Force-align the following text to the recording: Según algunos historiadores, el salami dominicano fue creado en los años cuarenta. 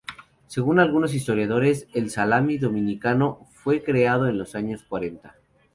Según 0.47 0.79
algunos 0.79 1.13
historiadores, 1.13 1.87
el 1.93 2.09
salami 2.09 2.57
dominicano 2.57 3.45
fue 3.51 3.83
creado 3.83 4.27
en 4.27 4.39
los 4.39 4.55
años 4.55 4.81
cuarenta. 4.83 5.35